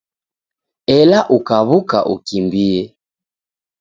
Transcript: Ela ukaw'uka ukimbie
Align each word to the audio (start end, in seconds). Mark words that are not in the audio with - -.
Ela 0.97 1.19
ukaw'uka 1.37 1.99
ukimbie 2.13 2.81